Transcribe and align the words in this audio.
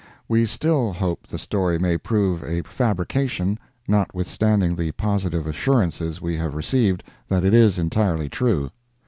We 0.27 0.47
still 0.47 0.93
hope 0.93 1.27
the 1.27 1.37
story 1.37 1.77
may 1.77 1.95
prove 1.95 2.43
a 2.43 2.63
fabrication, 2.63 3.59
notwithstanding 3.87 4.75
the 4.75 4.93
positive 4.93 5.45
assurances 5.45 6.19
we 6.19 6.35
have 6.37 6.55
received 6.55 7.03
that 7.27 7.45
it 7.45 7.53
is 7.53 7.77
entirely 7.77 8.27
true. 8.27 8.71